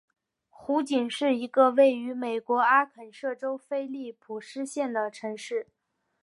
[0.49, 5.67] 湖景是一个位于美国阿肯色州菲利普斯县的城市。